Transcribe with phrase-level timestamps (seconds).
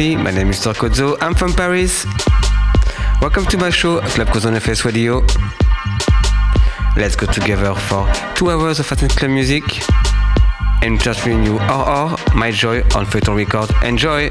[0.00, 2.06] everybody, my name is Torkozo, I'm from Paris.
[3.20, 5.22] Welcome to my show, Club Cozone Face Radio.
[6.96, 9.64] Let's go together for two hours of Latin club music
[10.82, 13.70] and just bring you RR, My Joy on Photon Record.
[13.82, 14.30] Enjoy!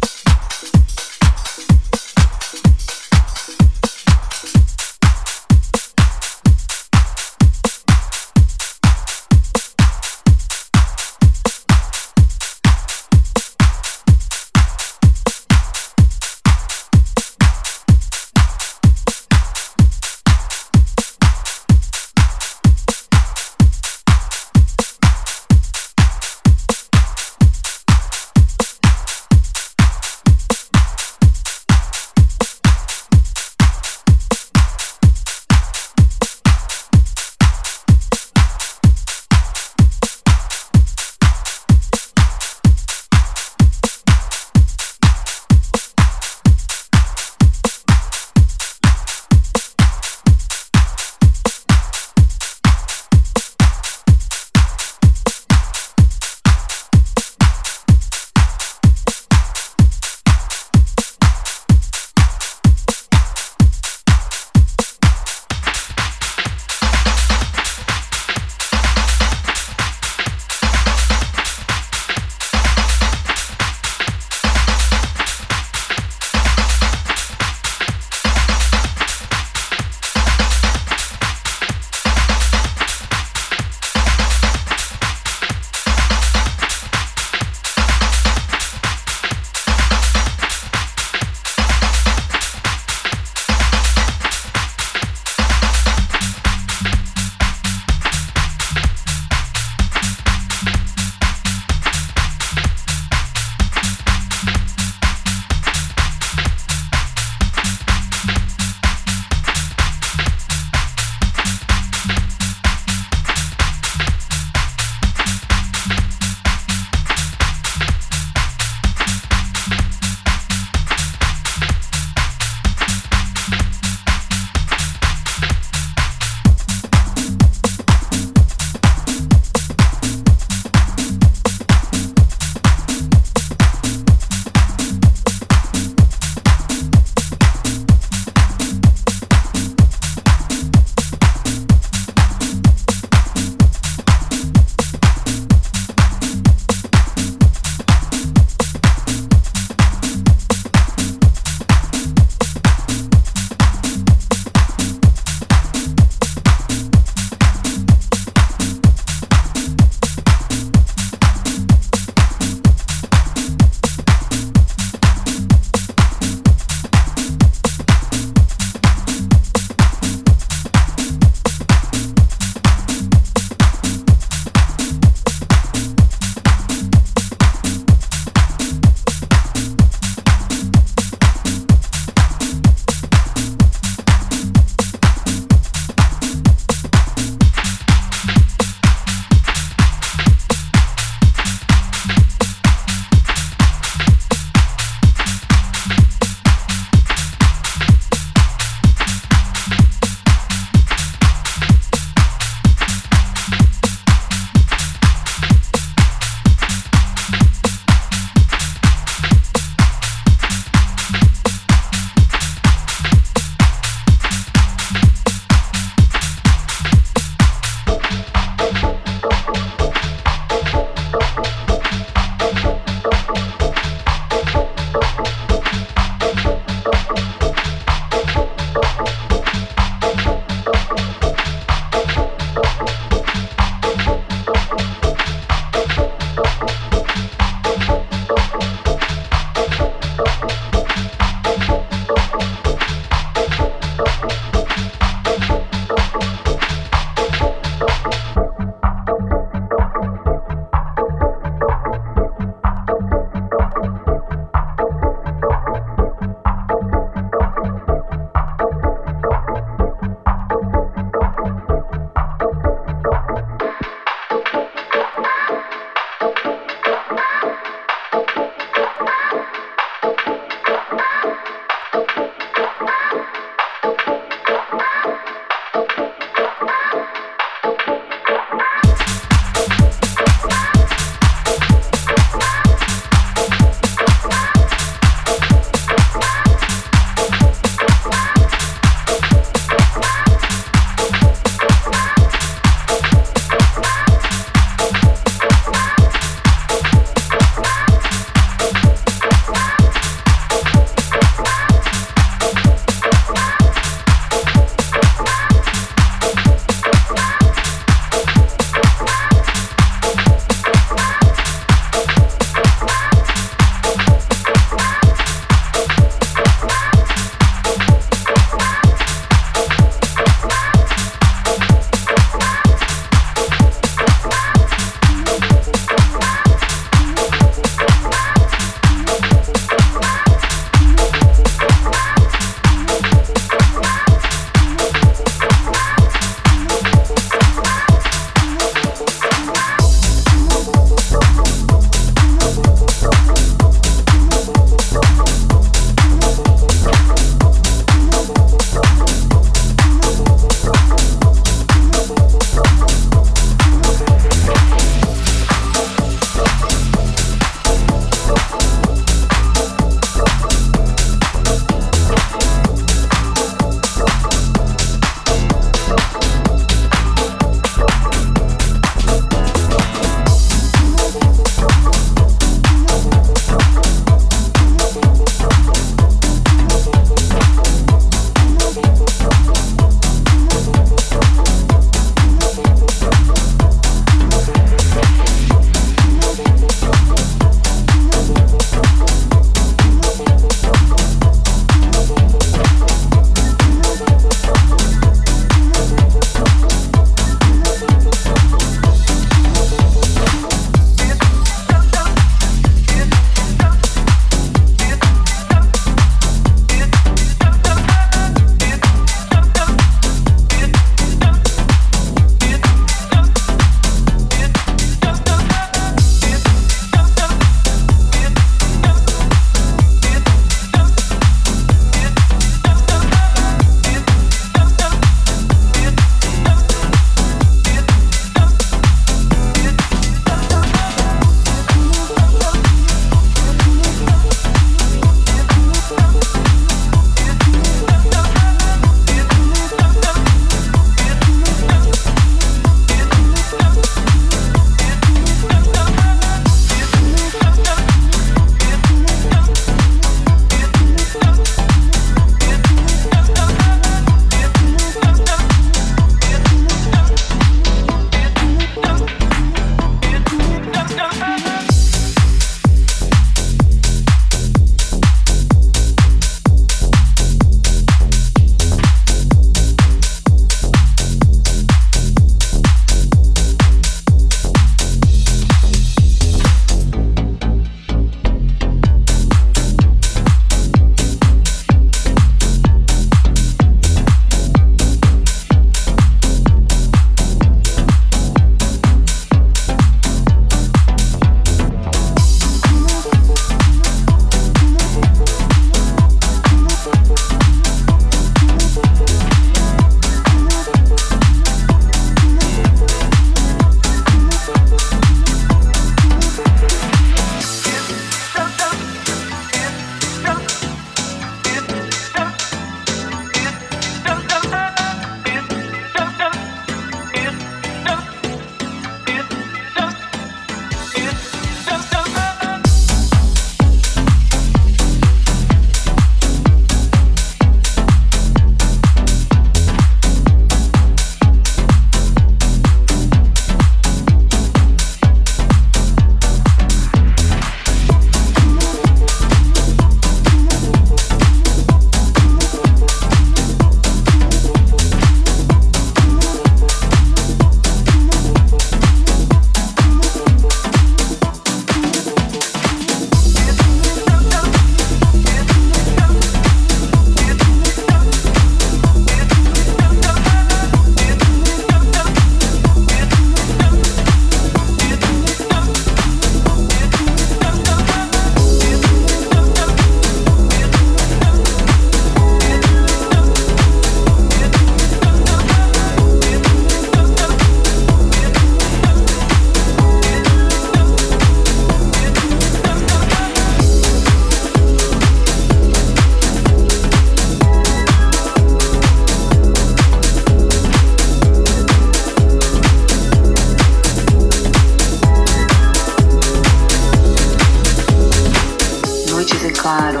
[599.30, 600.00] Em claro,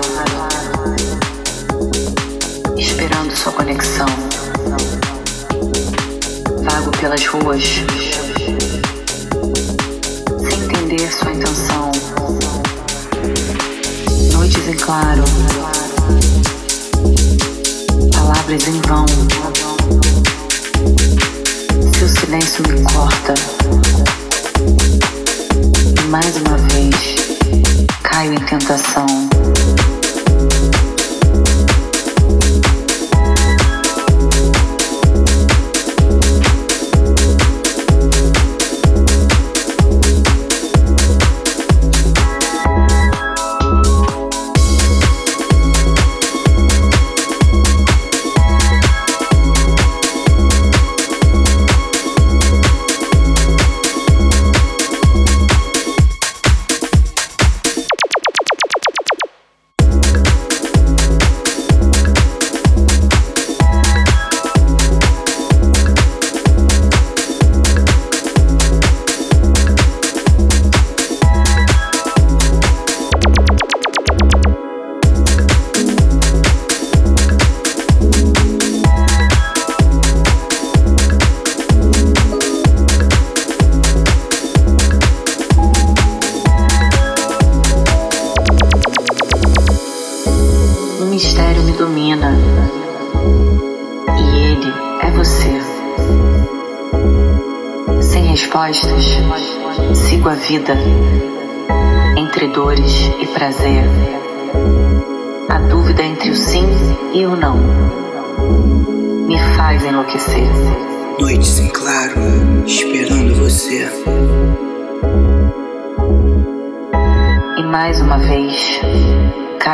[2.76, 4.06] esperando sua conexão.
[6.64, 7.62] Vago pelas ruas,
[10.40, 11.92] sem entender sua intenção.
[14.32, 15.24] Noites em claro,
[18.12, 19.06] palavras em vão.
[21.98, 23.34] Seu silêncio me corta.
[26.00, 27.27] E mais uma vez
[28.10, 29.06] caio em tentação.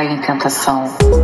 [0.05, 1.24] Caio em tentação.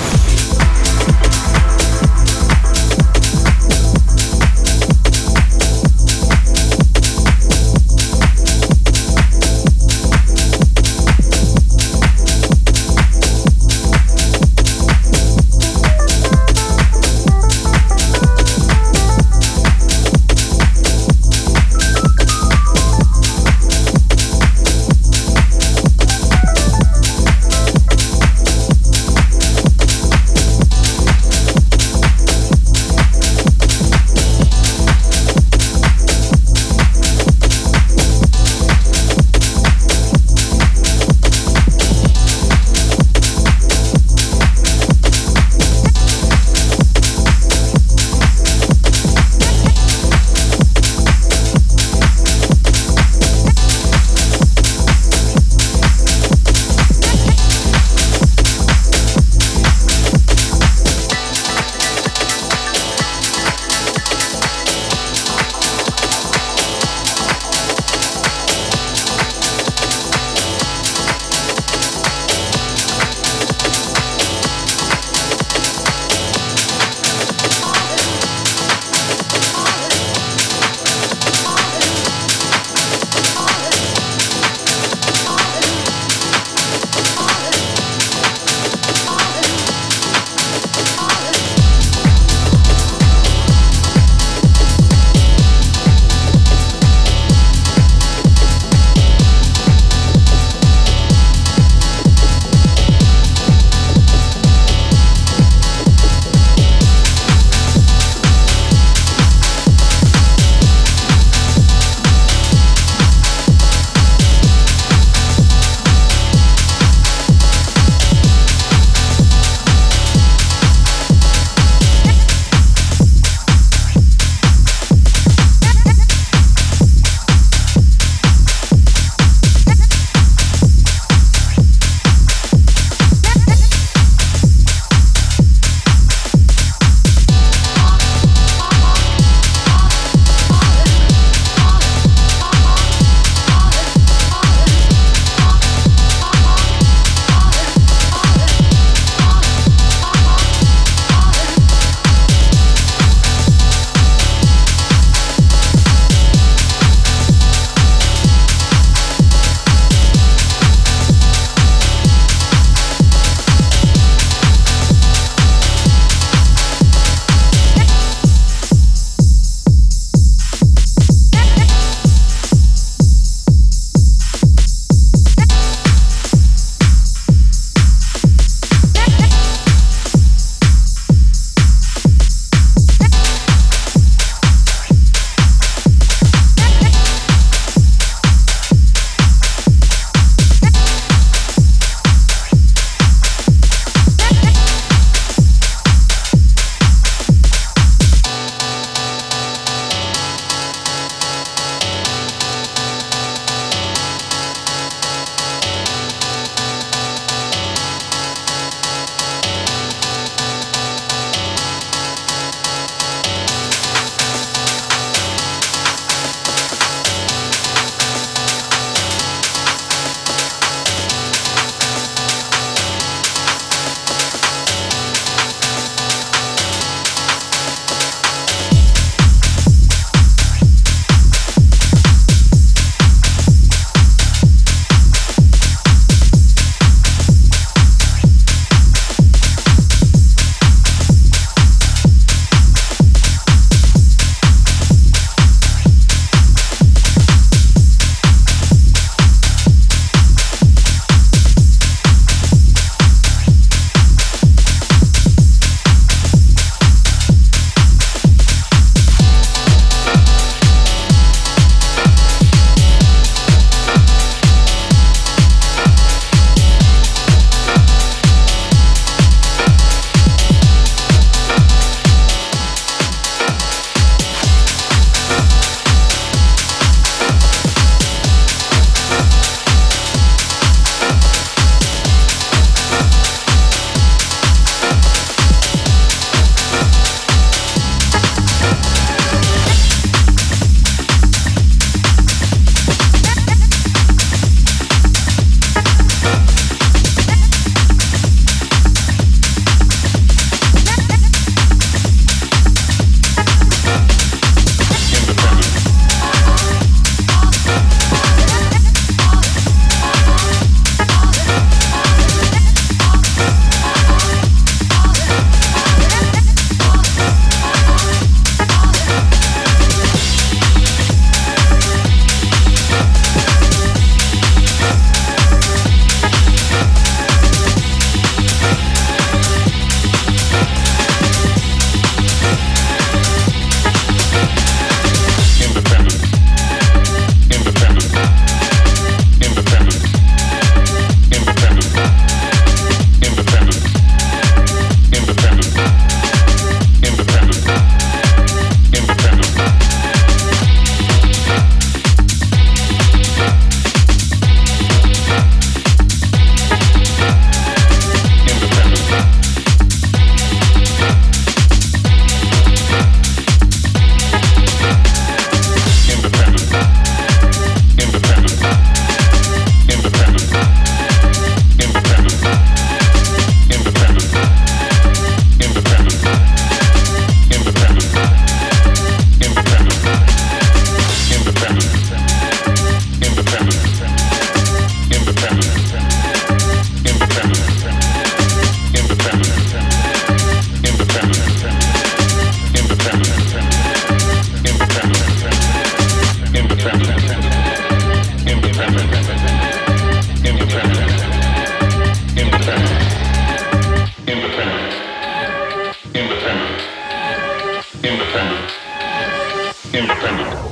[409.93, 410.71] Independent.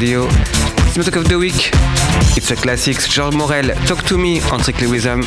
[0.00, 0.28] Radio.
[0.30, 1.70] It's Talk of the Week.
[2.34, 3.06] It's a Classics.
[3.06, 5.20] George Morel, Talk to Me on Strictly Rhythm.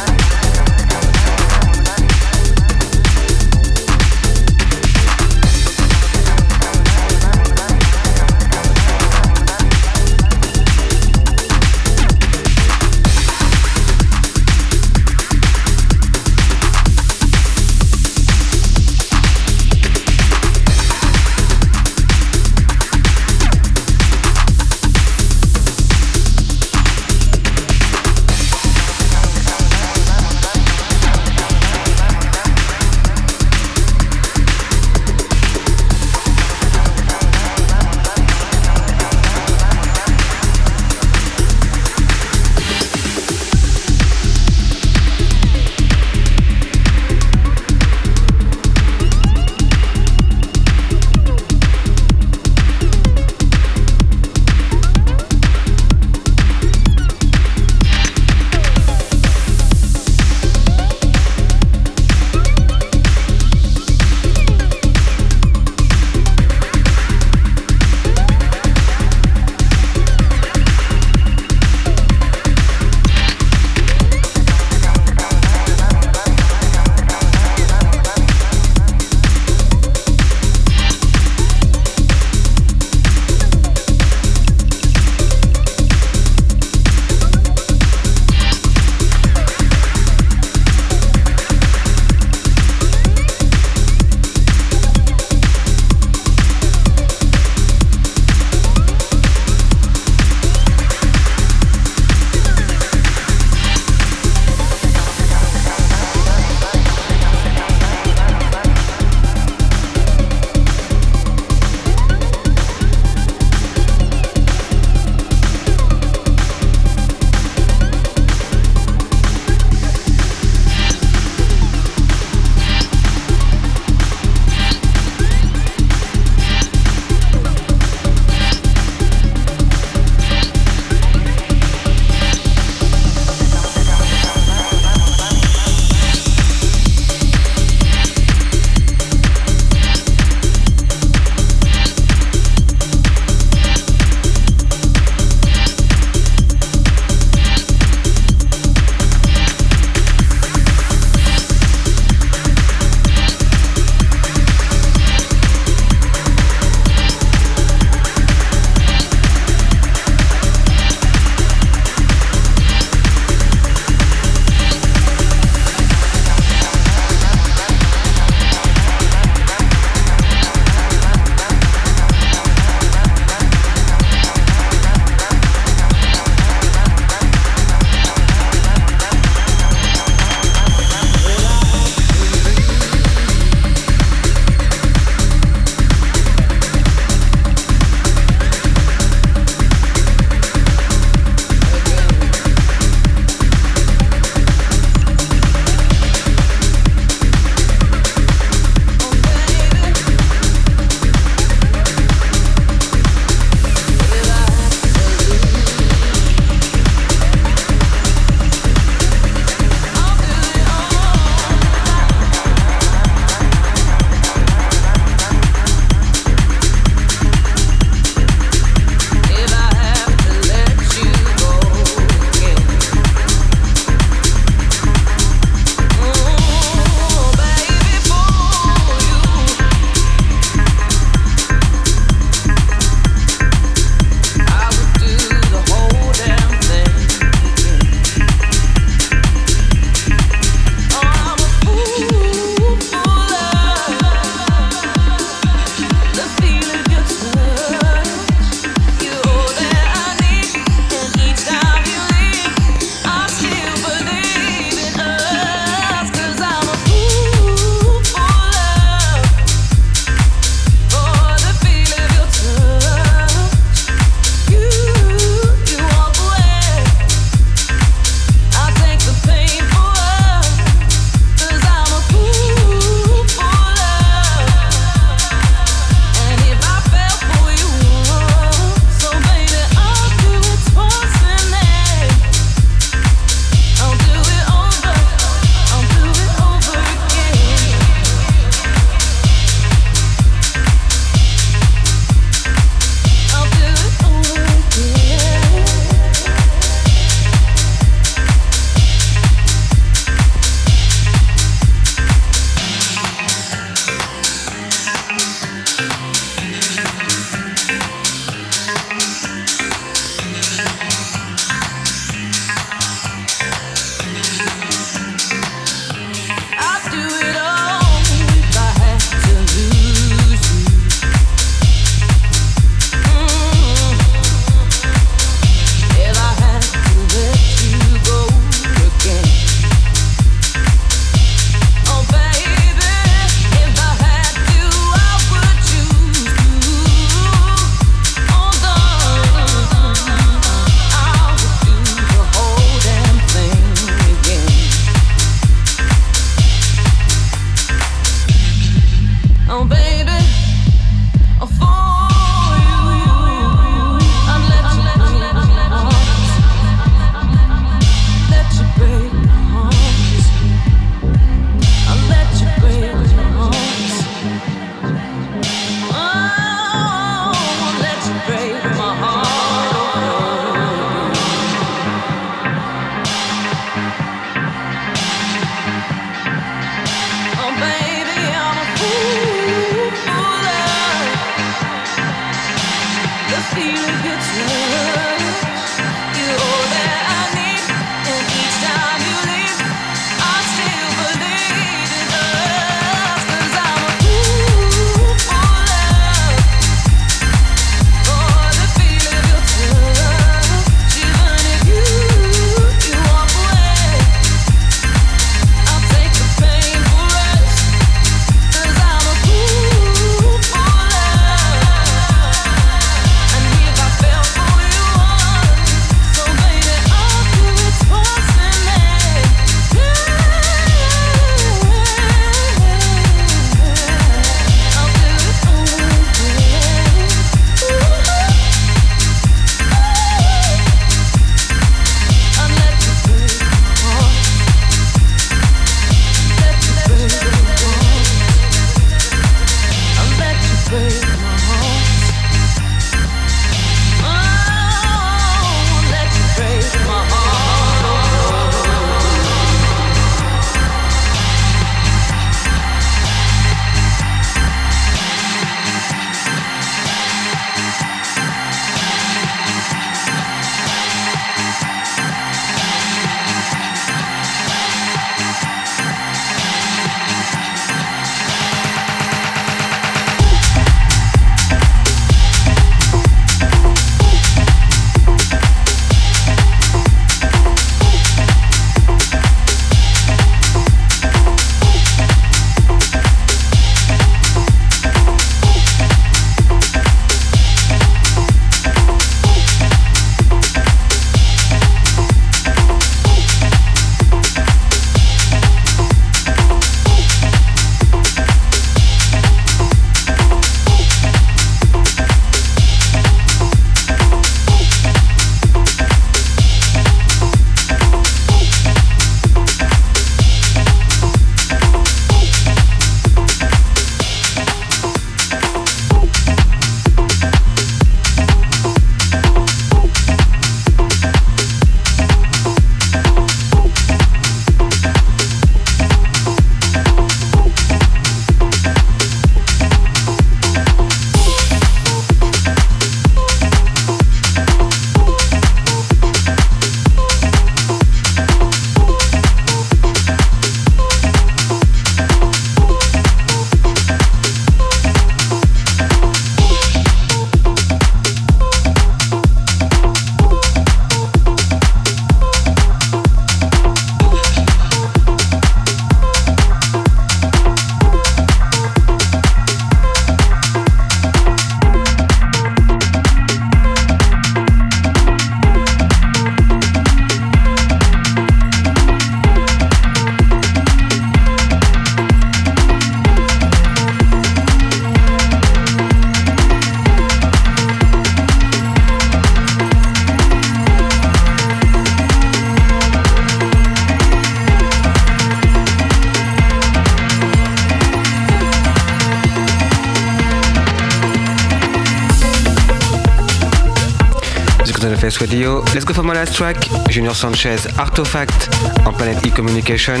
[595.72, 596.56] Let's go for my last track,
[596.88, 598.48] Junior Sanchez, Artifact
[598.86, 600.00] on Planet E Communication.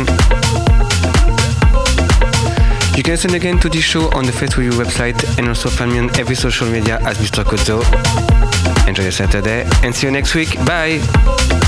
[2.96, 5.92] You can listen again to this show on the Face Radio website and also find
[5.92, 7.44] me on every social media as Mr.
[7.44, 7.80] Kozo.
[8.88, 10.56] Enjoy your Saturday and see you next week.
[10.66, 11.59] Bye!